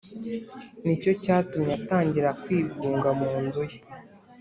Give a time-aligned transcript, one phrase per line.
[0.83, 3.77] nicyo cyatumye atangira kwigunga mu nzu ye